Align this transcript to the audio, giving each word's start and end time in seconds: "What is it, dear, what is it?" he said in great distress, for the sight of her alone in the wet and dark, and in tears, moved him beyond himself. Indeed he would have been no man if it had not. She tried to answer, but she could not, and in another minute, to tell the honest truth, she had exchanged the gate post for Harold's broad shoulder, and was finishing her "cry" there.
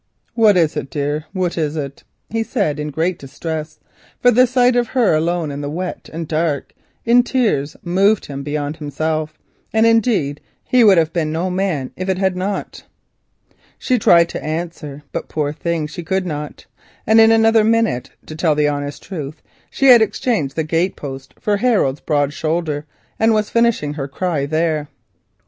"What 0.33 0.57
is 0.57 0.75
it, 0.75 0.89
dear, 0.89 1.25
what 1.31 1.59
is 1.59 1.75
it?" 1.75 2.03
he 2.31 2.41
said 2.41 2.79
in 2.79 2.89
great 2.89 3.19
distress, 3.19 3.79
for 4.19 4.31
the 4.31 4.47
sight 4.47 4.75
of 4.75 4.87
her 4.87 5.13
alone 5.13 5.51
in 5.51 5.61
the 5.61 5.69
wet 5.69 6.09
and 6.11 6.27
dark, 6.27 6.73
and 7.05 7.17
in 7.19 7.23
tears, 7.23 7.77
moved 7.83 8.25
him 8.25 8.41
beyond 8.41 8.77
himself. 8.77 9.37
Indeed 9.71 10.41
he 10.63 10.83
would 10.83 10.97
have 10.97 11.13
been 11.13 11.31
no 11.31 11.51
man 11.51 11.91
if 11.95 12.09
it 12.09 12.17
had 12.17 12.35
not. 12.35 12.81
She 13.77 13.99
tried 13.99 14.27
to 14.29 14.43
answer, 14.43 15.03
but 15.11 15.31
she 15.87 16.01
could 16.01 16.25
not, 16.25 16.65
and 17.05 17.21
in 17.21 17.31
another 17.31 17.63
minute, 17.63 18.09
to 18.25 18.35
tell 18.35 18.55
the 18.55 18.67
honest 18.67 19.03
truth, 19.03 19.43
she 19.69 19.85
had 19.89 20.01
exchanged 20.01 20.55
the 20.55 20.63
gate 20.63 20.95
post 20.95 21.35
for 21.39 21.57
Harold's 21.57 22.01
broad 22.01 22.33
shoulder, 22.33 22.87
and 23.19 23.35
was 23.35 23.51
finishing 23.51 23.93
her 23.93 24.07
"cry" 24.07 24.47
there. 24.47 24.87